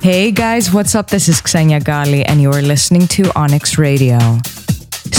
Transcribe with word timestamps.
Hey 0.00 0.32
guys, 0.32 0.72
what's 0.72 0.94
up? 0.94 1.08
This 1.08 1.28
is 1.28 1.42
Xenia 1.46 1.78
Ghali, 1.78 2.24
and 2.26 2.40
you 2.40 2.50
are 2.50 2.62
listening 2.62 3.06
to 3.08 3.30
Onyx 3.38 3.78
Radio. 3.78 4.18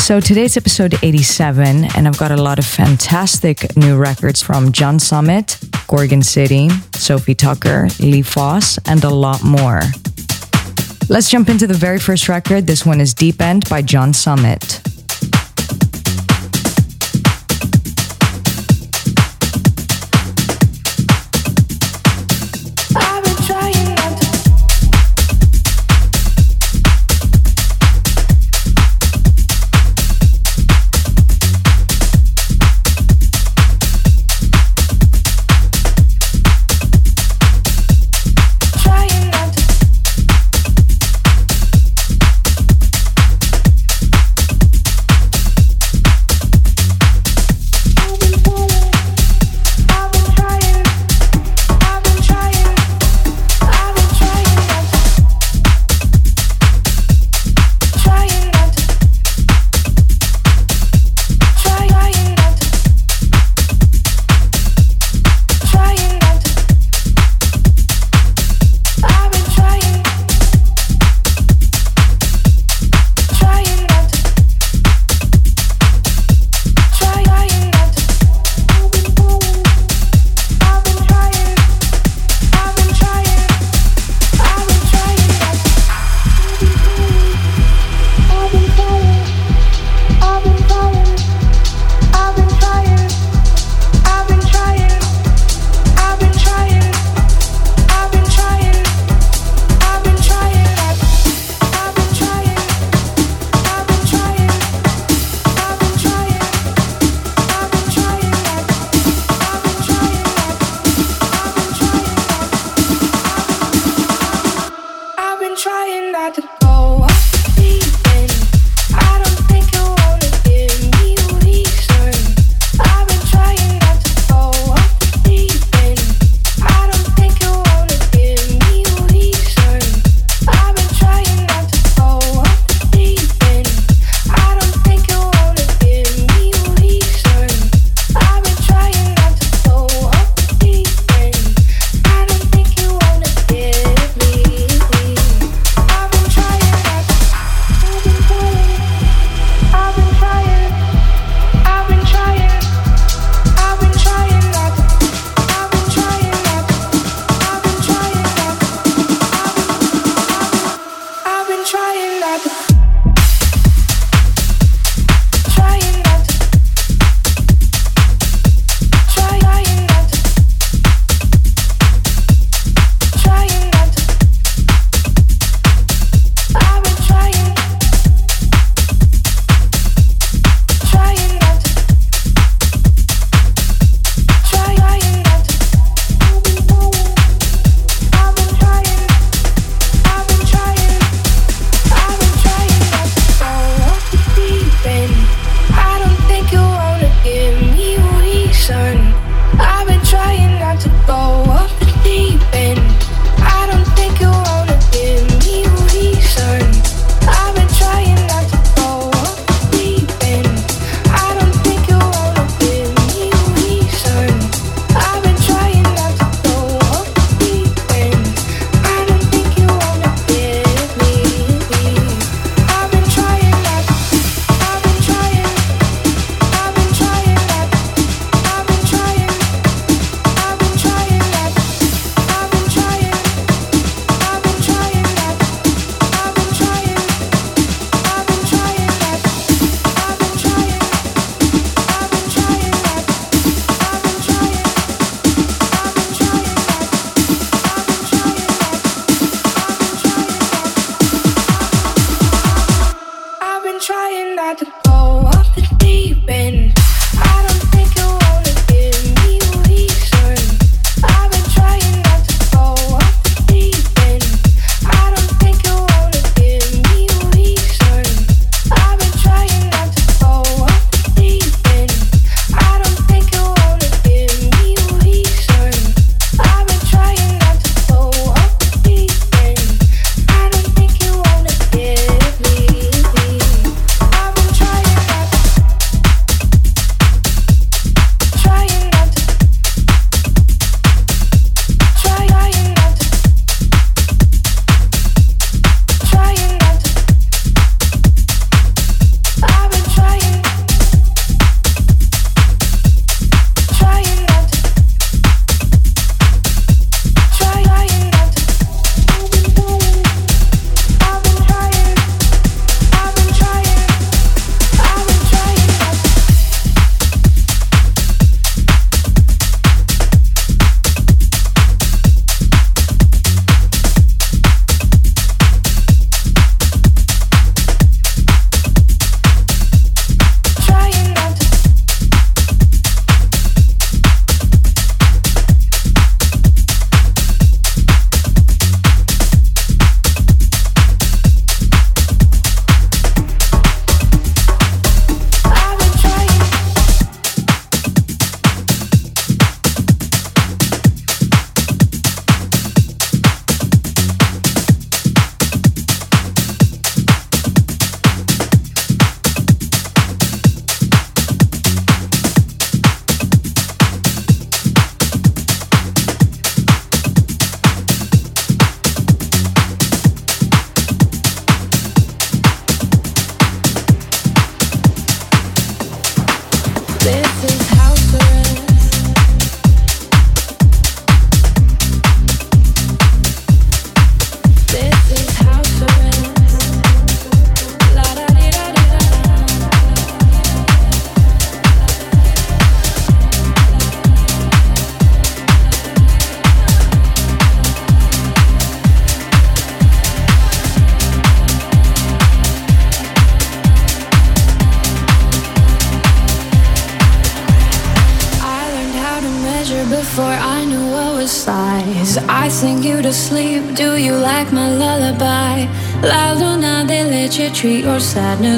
So 0.03 0.19
today's 0.19 0.57
episode 0.57 0.95
87, 1.01 1.85
and 1.95 2.09
I've 2.09 2.17
got 2.17 2.31
a 2.31 2.35
lot 2.35 2.59
of 2.59 2.65
fantastic 2.65 3.77
new 3.77 3.95
records 3.95 4.43
from 4.43 4.73
John 4.73 4.99
Summit, 4.99 5.57
Gorgon 5.87 6.21
City, 6.21 6.67
Sofi 6.93 7.33
Tukker, 7.33 7.87
Lee 8.01 8.21
Foss, 8.21 8.77
and 8.85 9.01
a 9.05 9.09
lot 9.09 9.45
more. 9.45 9.79
Let's 11.07 11.29
jump 11.29 11.47
into 11.47 11.67
the 11.67 11.73
very 11.73 11.99
first 11.99 12.27
record. 12.27 12.67
This 12.67 12.85
one 12.85 12.99
is 12.99 13.13
Deep 13.13 13.41
End 13.41 13.69
by 13.69 13.81
John 13.81 14.11
Summit. 14.11 14.81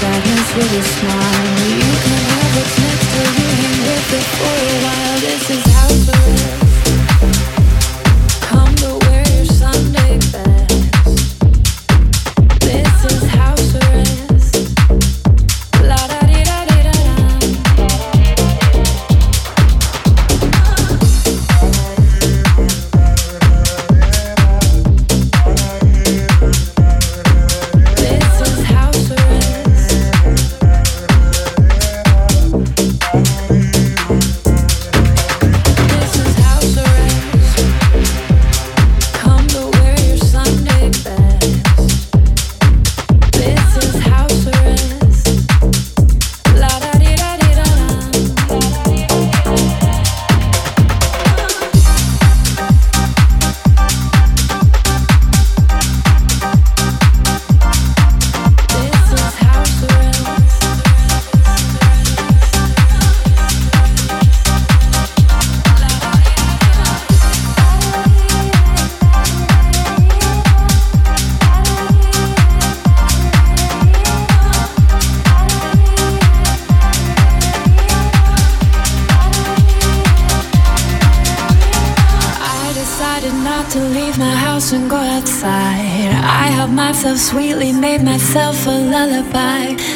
sadness 0.00 0.54
with 0.56 0.78
a 0.78 0.82
smile. 0.82 1.55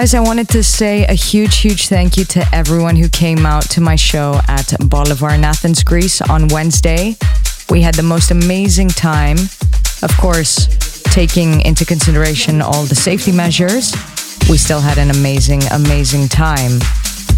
Guys, 0.00 0.14
I 0.14 0.20
wanted 0.20 0.48
to 0.50 0.62
say 0.62 1.04
a 1.06 1.12
huge, 1.12 1.56
huge 1.56 1.88
thank 1.88 2.16
you 2.16 2.24
to 2.26 2.46
everyone 2.52 2.94
who 2.94 3.08
came 3.08 3.44
out 3.44 3.64
to 3.70 3.80
my 3.80 3.96
show 3.96 4.40
at 4.46 4.72
Bolivar 4.88 5.30
in 5.30 5.42
Athens, 5.42 5.82
Greece 5.82 6.20
on 6.20 6.46
Wednesday. 6.52 7.16
We 7.68 7.82
had 7.82 7.94
the 7.94 8.04
most 8.04 8.30
amazing 8.30 8.90
time. 8.90 9.38
Of 10.04 10.16
course, 10.16 10.68
taking 11.02 11.62
into 11.62 11.84
consideration 11.84 12.62
all 12.62 12.84
the 12.84 12.94
safety 12.94 13.32
measures, 13.32 13.92
we 14.48 14.56
still 14.56 14.78
had 14.78 14.98
an 14.98 15.10
amazing, 15.10 15.62
amazing 15.72 16.28
time. 16.28 16.78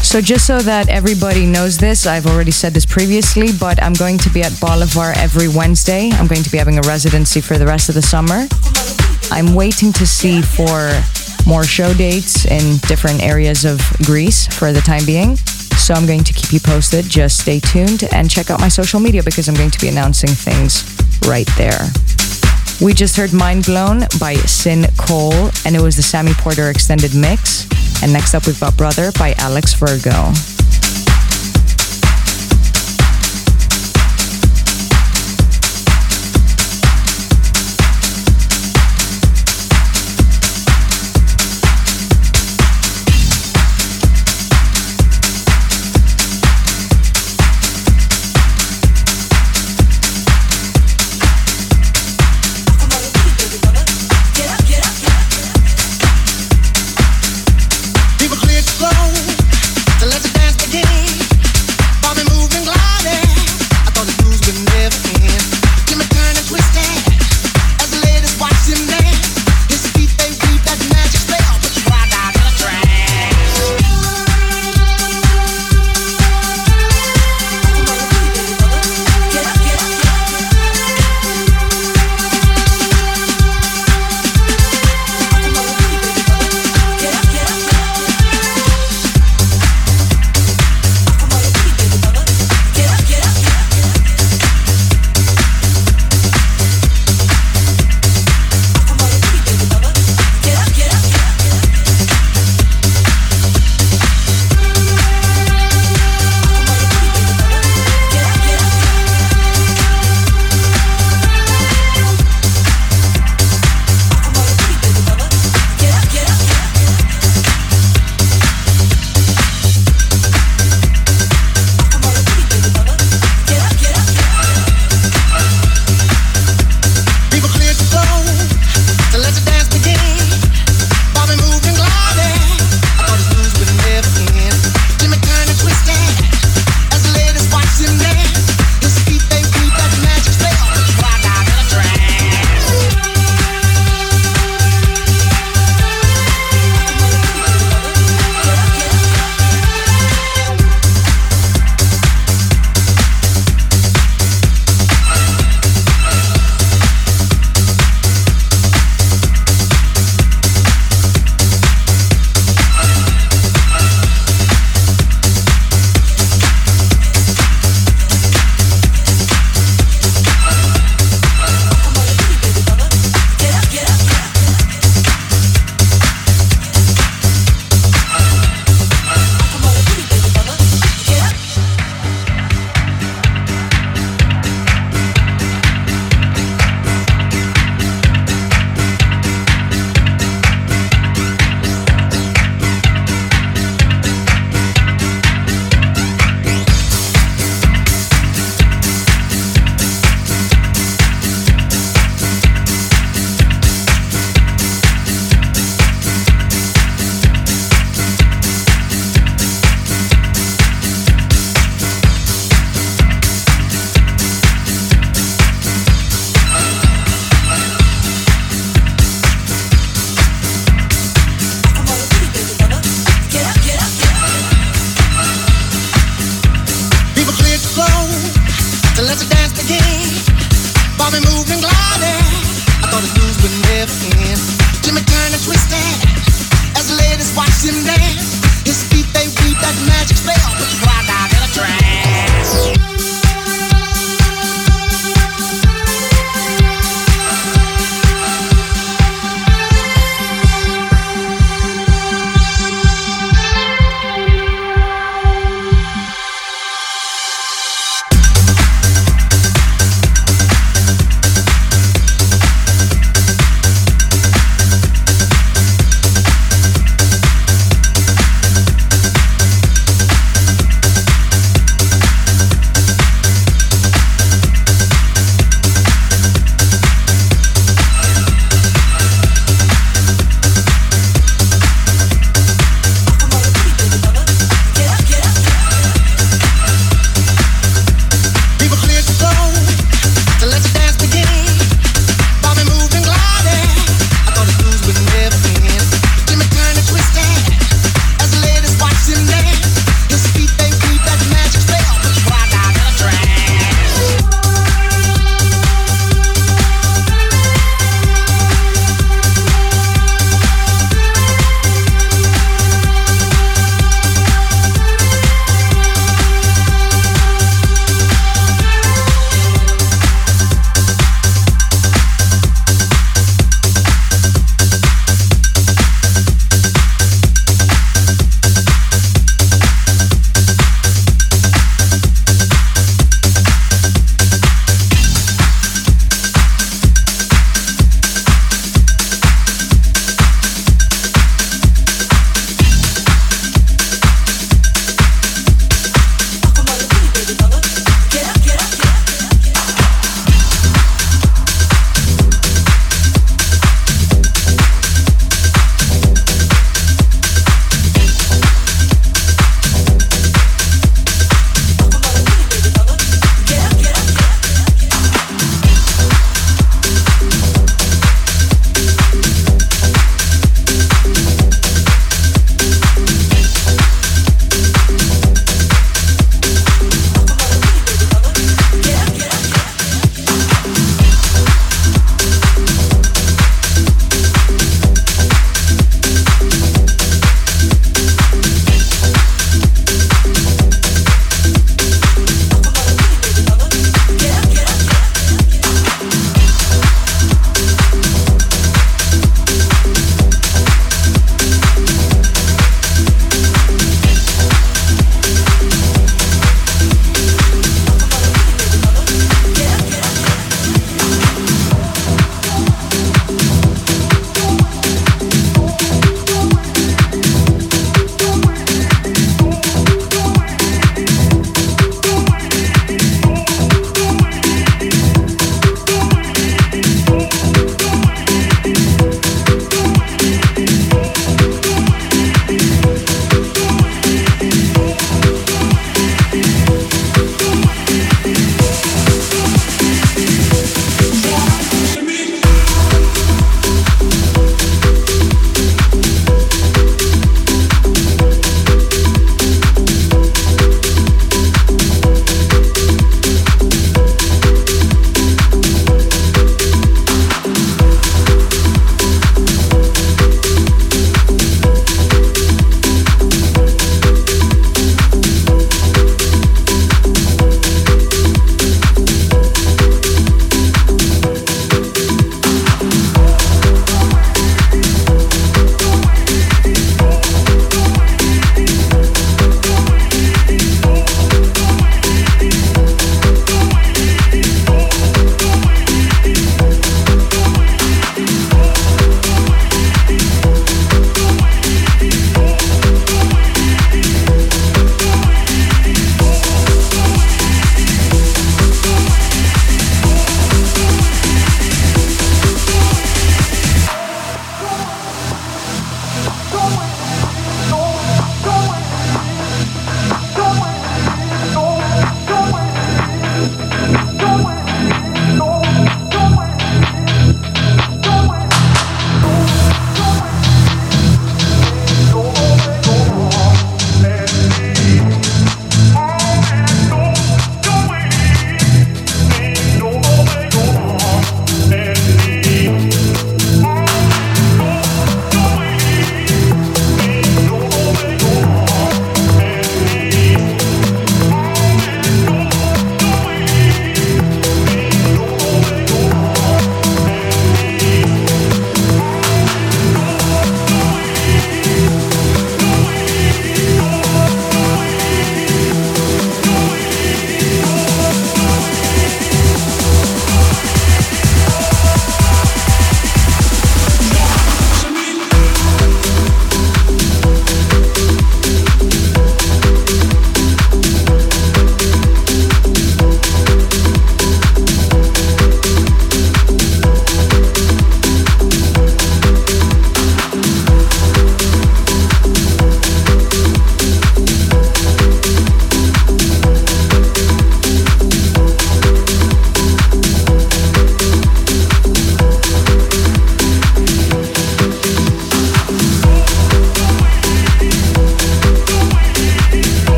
So, 0.00 0.22
just 0.22 0.46
so 0.46 0.58
that 0.60 0.88
everybody 0.88 1.44
knows 1.44 1.76
this, 1.76 2.06
I've 2.06 2.26
already 2.26 2.52
said 2.52 2.72
this 2.72 2.86
previously, 2.86 3.48
but 3.60 3.82
I'm 3.82 3.92
going 3.92 4.16
to 4.16 4.30
be 4.30 4.42
at 4.42 4.58
Bolivar 4.58 5.12
every 5.16 5.48
Wednesday. 5.48 6.08
I'm 6.14 6.26
going 6.26 6.42
to 6.42 6.50
be 6.50 6.56
having 6.56 6.78
a 6.78 6.82
residency 6.88 7.42
for 7.42 7.58
the 7.58 7.66
rest 7.66 7.90
of 7.90 7.94
the 7.94 8.00
summer. 8.00 8.48
I'm 9.30 9.54
waiting 9.54 9.92
to 9.92 10.06
see 10.06 10.40
for 10.40 10.90
more 11.46 11.64
show 11.64 11.94
dates 11.94 12.44
in 12.44 12.78
different 12.88 13.22
areas 13.22 13.64
of 13.64 13.80
Greece 14.04 14.46
for 14.46 14.72
the 14.72 14.80
time 14.80 15.06
being. 15.06 15.36
So 15.76 15.94
I'm 15.94 16.06
going 16.06 16.24
to 16.24 16.32
keep 16.32 16.52
you 16.52 16.60
posted. 16.60 17.04
Just 17.04 17.40
stay 17.40 17.60
tuned 17.60 18.04
and 18.12 18.28
check 18.28 18.50
out 18.50 18.60
my 18.60 18.68
social 18.68 18.98
media 18.98 19.22
because 19.22 19.48
I'm 19.48 19.54
going 19.54 19.70
to 19.70 19.80
be 19.80 19.88
announcing 19.88 20.30
things 20.30 20.82
right 21.26 21.48
there. 21.56 21.88
We 22.80 22.92
just 22.92 23.16
heard 23.16 23.32
Mind 23.32 23.64
Blown 23.64 24.00
by 24.18 24.34
Sin 24.34 24.86
Cole, 24.98 25.50
and 25.64 25.74
it 25.74 25.80
was 25.80 25.96
the 25.96 26.02
Sammy 26.02 26.32
Porter 26.34 26.68
extended 26.70 27.14
mix. 27.14 27.66
And 28.02 28.12
next 28.12 28.34
up, 28.34 28.46
we've 28.46 28.60
got 28.60 28.76
Brother 28.76 29.12
by 29.12 29.34
Alex 29.38 29.74
Virgo. 29.74 30.55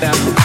them. 0.00 0.35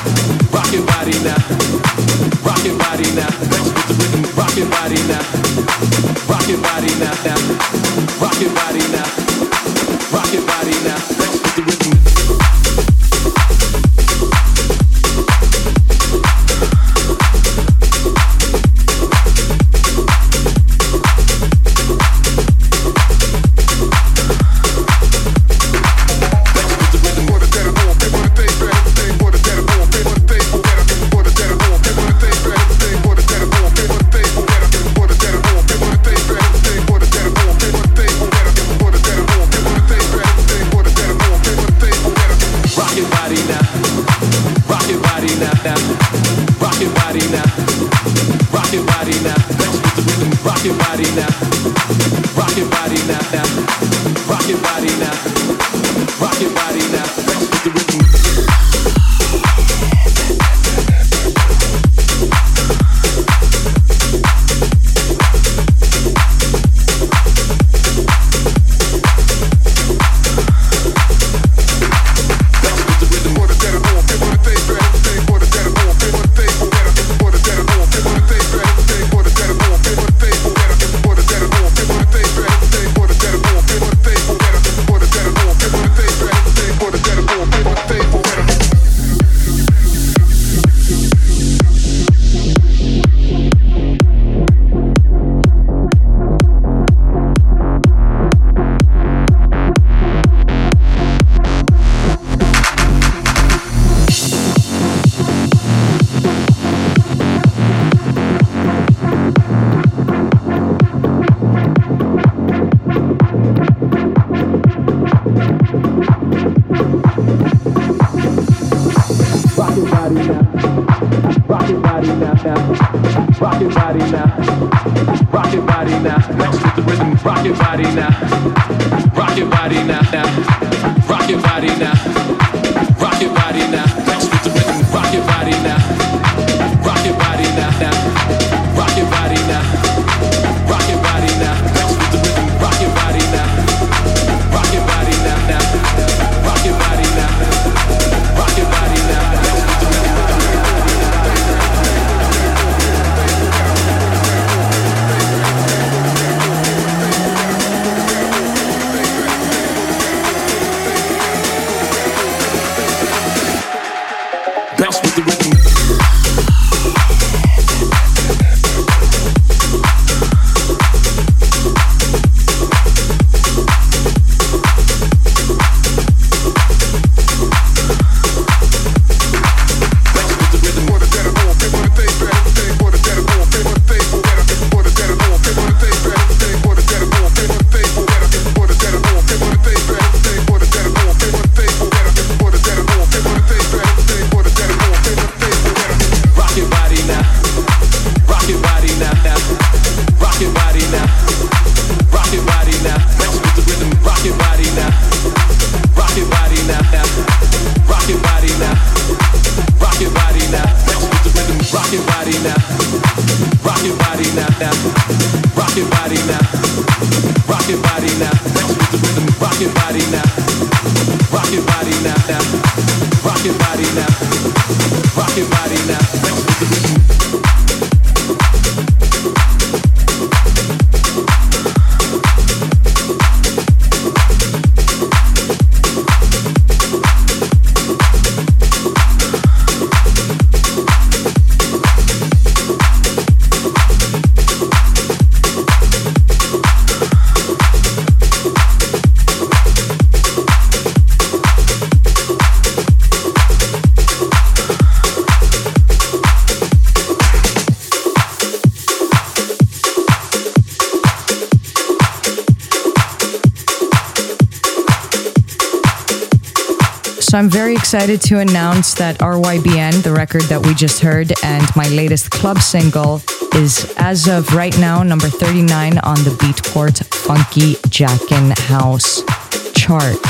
So 267.32 267.38
I'm 267.38 267.50
very 267.50 267.72
excited 267.74 268.20
to 268.24 268.40
announce 268.40 268.94
that 268.96 269.20
RYBN, 269.20 270.04
the 270.04 270.12
record 270.12 270.42
that 270.50 270.66
we 270.66 270.74
just 270.74 271.00
heard, 271.00 271.32
and 271.46 271.66
my 271.78 271.88
latest 271.88 272.30
club 272.30 272.58
single 272.58 273.22
is, 273.56 273.94
as 273.96 274.28
of 274.28 274.54
right 274.54 274.78
now, 274.80 275.02
number 275.02 275.30
39 275.30 276.00
on 276.00 276.16
the 276.26 276.32
Beatport 276.42 277.06
Funky 277.06 277.76
Jackin 277.88 278.52
House 278.68 279.24
chart. 279.72 280.22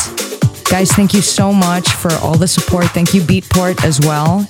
Guys, 0.69 0.91
thank 0.91 1.15
you 1.15 1.23
so 1.23 1.51
much 1.51 1.89
for 1.89 2.11
all 2.21 2.37
the 2.37 2.47
support. 2.47 2.85
Thank 2.89 3.15
you, 3.15 3.21
Beatport, 3.21 3.83
as 3.83 3.99
well. 4.01 4.45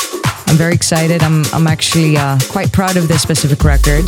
I'm 0.47 0.57
very 0.57 0.73
excited. 0.73 1.23
I'm, 1.23 1.45
I'm 1.53 1.67
actually 1.67 2.17
uh, 2.17 2.37
quite 2.49 2.73
proud 2.73 2.97
of 2.97 3.07
this 3.07 3.21
specific 3.21 3.63
record. 3.63 4.03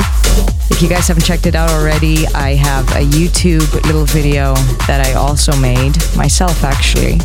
If 0.69 0.81
you 0.81 0.89
guys 0.89 1.07
haven't 1.07 1.23
checked 1.23 1.45
it 1.45 1.55
out 1.55 1.69
already, 1.69 2.27
I 2.35 2.55
have 2.55 2.89
a 2.89 3.05
YouTube 3.05 3.71
little 3.85 4.03
video 4.03 4.53
that 4.85 5.01
I 5.07 5.13
also 5.13 5.55
made 5.55 5.95
myself, 6.17 6.65
actually 6.65 7.19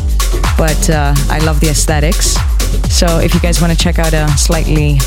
but 0.59 0.89
uh, 0.89 1.15
I 1.29 1.39
love 1.45 1.61
the 1.61 1.69
aesthetics. 1.69 2.35
So 2.93 3.19
if 3.19 3.33
you 3.33 3.39
guys 3.39 3.61
want 3.61 3.71
to 3.71 3.79
check 3.79 3.97
out 3.97 4.11
a 4.11 4.27
slightly 4.37 4.99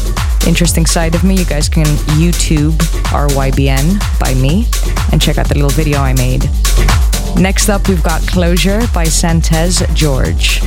interesting 0.47 0.87
side 0.87 1.15
of 1.15 1.25
me, 1.25 1.35
you 1.37 1.45
guys 1.45 1.69
can 1.69 1.85
YouTube 2.17 2.73
RYBN 3.13 4.19
by 4.19 4.33
me 4.33 4.67
and 5.13 5.21
check 5.21 5.37
out 5.37 5.49
the 5.49 5.55
little 5.55 5.69
video 5.69 5.99
I 5.99 6.15
made. 6.15 6.49
Next 7.39 7.69
up, 7.69 7.87
we've 7.87 8.03
got 8.03 8.27
Closure 8.27 8.81
by 8.95 9.05
Santez 9.05 9.87
George. 9.95 10.61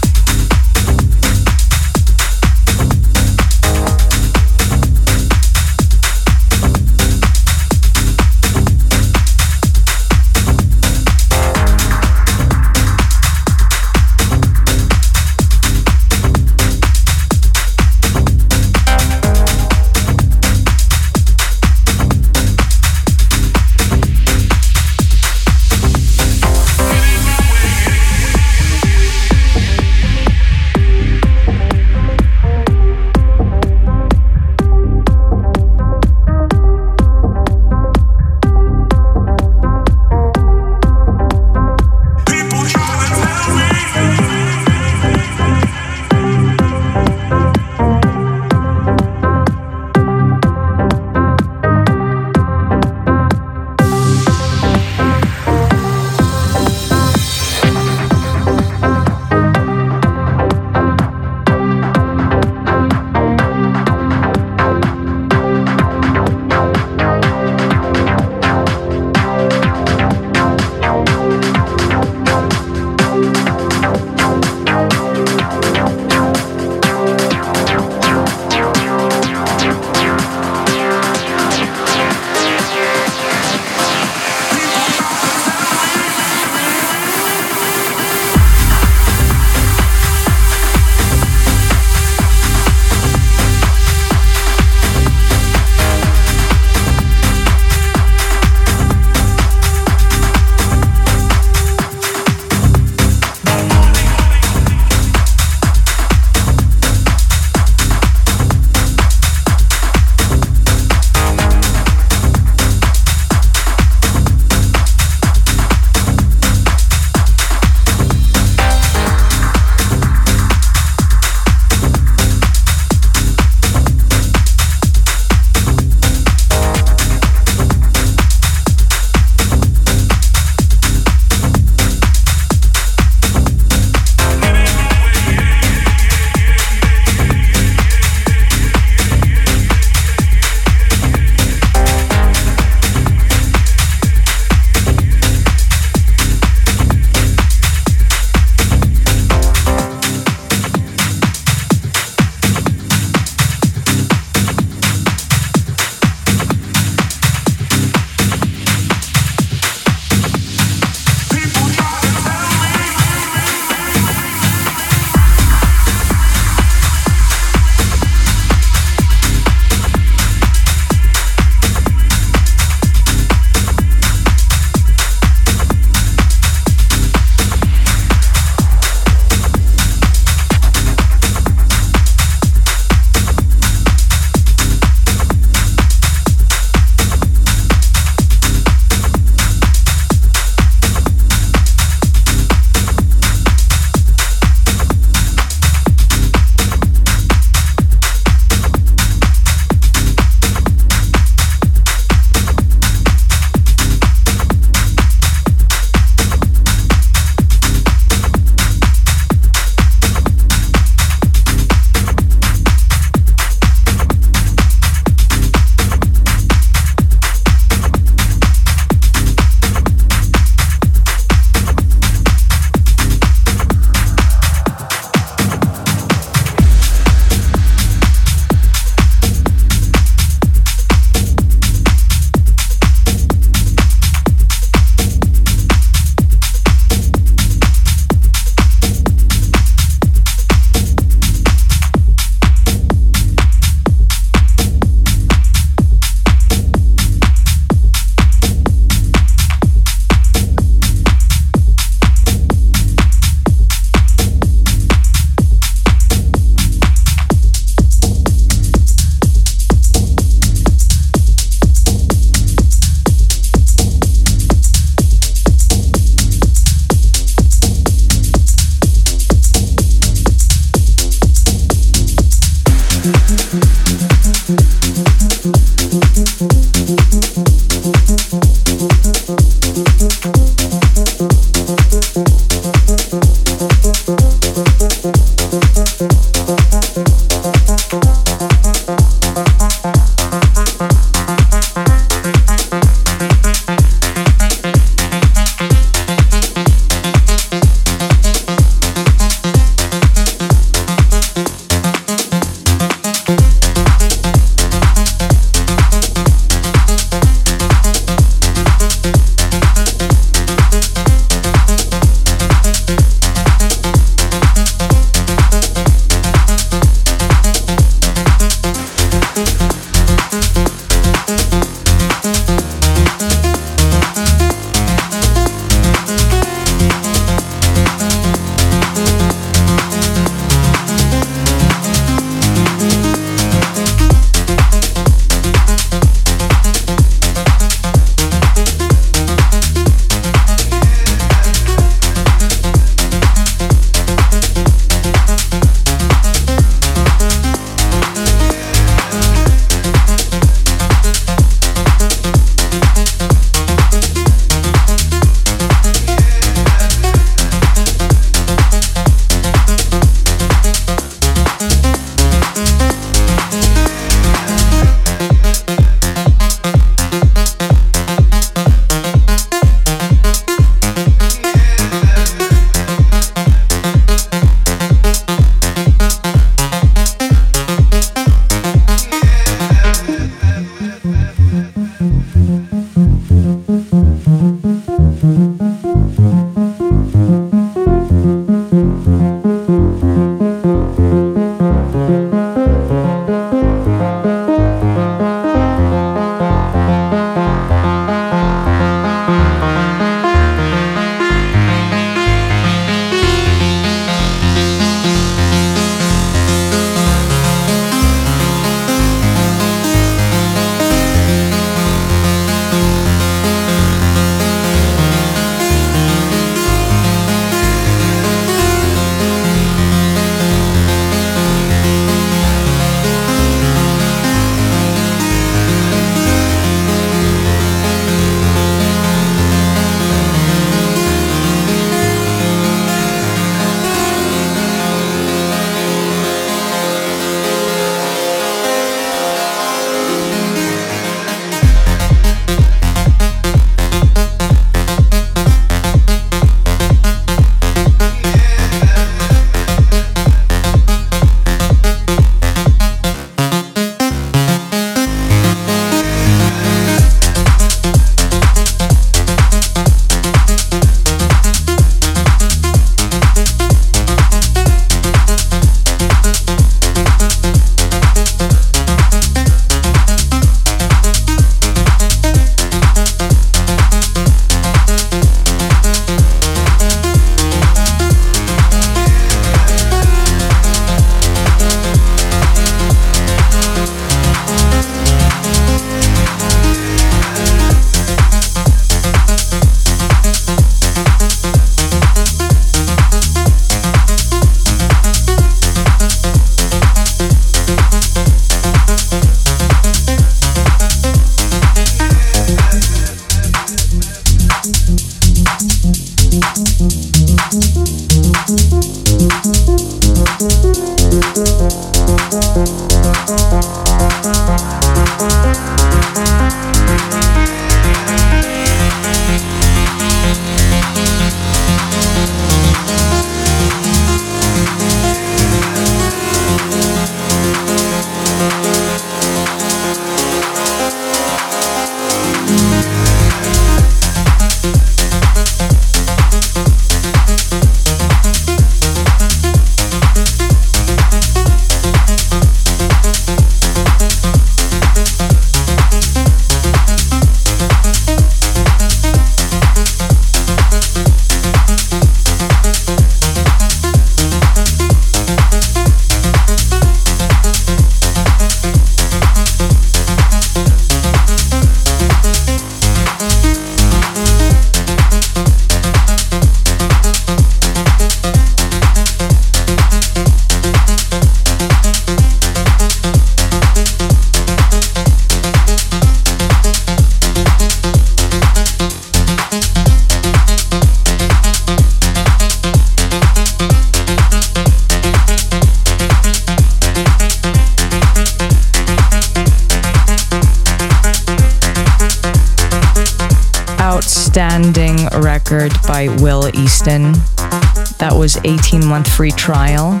That 596.86 598.12
was 598.14 598.36
18 598.44 598.86
month 598.86 599.10
free 599.12 599.32
trial. 599.32 600.00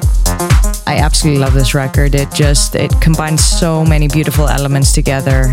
I 0.86 0.98
absolutely 0.98 1.40
love 1.40 1.52
this 1.52 1.74
record. 1.74 2.14
It 2.14 2.30
just 2.32 2.74
it 2.74 2.92
combines 3.00 3.42
so 3.42 3.84
many 3.84 4.06
beautiful 4.08 4.48
elements 4.48 4.92
together. 4.92 5.52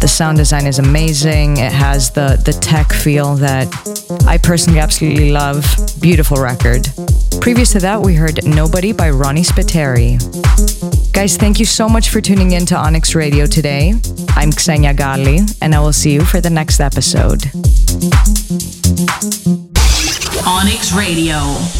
The 0.00 0.08
sound 0.08 0.38
design 0.38 0.66
is 0.66 0.78
amazing. 0.78 1.58
It 1.58 1.72
has 1.72 2.10
the 2.10 2.40
the 2.44 2.52
tech 2.52 2.92
feel 2.92 3.34
that 3.36 3.68
I 4.26 4.38
personally 4.38 4.80
absolutely 4.80 5.30
love. 5.30 5.64
Beautiful 6.00 6.38
record. 6.38 6.88
Previous 7.40 7.72
to 7.72 7.78
that, 7.80 8.00
we 8.00 8.14
heard 8.14 8.44
Nobody 8.44 8.92
by 8.92 9.10
Ronnie 9.10 9.42
Spiteri. 9.42 10.18
Guys, 11.12 11.36
thank 11.36 11.58
you 11.58 11.66
so 11.66 11.88
much 11.88 12.08
for 12.10 12.20
tuning 12.20 12.52
in 12.52 12.64
to 12.66 12.76
Onyx 12.76 13.14
Radio 13.14 13.46
today. 13.46 13.94
I'm 14.30 14.52
Xenia 14.52 14.94
Ghali, 14.94 15.58
and 15.60 15.74
I 15.74 15.80
will 15.80 15.92
see 15.92 16.12
you 16.12 16.24
for 16.24 16.40
the 16.40 16.50
next 16.50 16.80
episode. 16.80 17.50
Onyx 20.60 20.92
Radio. 20.92 21.79